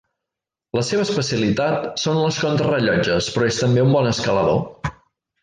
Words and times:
La 0.77 0.81
seva 0.87 1.03
especialitat 1.07 1.85
són 2.05 2.17
les 2.21 2.39
contrarellotges, 2.47 3.29
però 3.37 3.51
és 3.53 3.61
també 3.65 3.85
un 3.91 3.95
bon 3.99 4.11
escalador. 4.15 4.61